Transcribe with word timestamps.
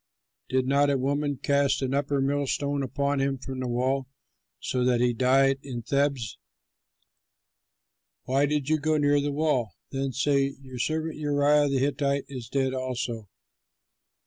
Did 0.49 0.65
not 0.65 0.89
a 0.89 0.97
woman 0.97 1.37
cast 1.37 1.83
an 1.83 1.93
upper 1.93 2.21
millstone 2.21 2.81
upon 2.81 3.19
him 3.21 3.37
from 3.37 3.59
the 3.59 3.67
wall, 3.67 4.07
so 4.59 4.83
that 4.83 4.99
he 4.99 5.13
died 5.13 5.59
at 5.63 5.85
Thebez? 5.85 6.37
Why 8.23 8.47
did 8.47 8.67
you 8.67 8.79
go 8.79 8.97
near 8.97 9.21
the 9.21 9.31
wall?' 9.31 9.75
then 9.91 10.11
say, 10.11 10.55
'Your 10.59 10.79
servant 10.79 11.17
Uriah 11.17 11.69
the 11.69 11.77
Hittite 11.77 12.25
is 12.27 12.49
dead 12.49 12.73
also.'" 12.73 13.29